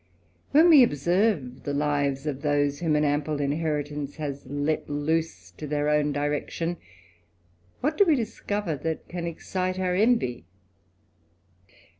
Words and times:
When 0.49 0.67
we 0.69 0.81
observe 0.81 1.61
the 1.61 1.75
lives 1.75 2.25
of 2.25 2.41
those 2.41 2.79
whom 2.79 2.95
an 2.95 3.05
ar 3.05 3.21
inheritance 3.39 4.15
has 4.15 4.47
let 4.47 4.89
loose 4.89 5.51
to 5.51 5.67
their 5.67 5.89
own 5.89 6.11
direction, 6.11 6.77
what 7.81 7.99
d( 7.99 8.15
discover 8.15 8.75
that 8.77 9.07
can 9.07 9.27
excite 9.27 9.77
our 9.77 9.93
envy 9.93 10.45